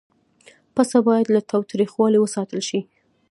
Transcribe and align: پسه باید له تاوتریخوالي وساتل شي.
پسه 0.75 0.97
باید 1.07 1.27
له 1.35 1.41
تاوتریخوالي 1.51 2.17
وساتل 2.21 2.61
شي. 2.69 2.79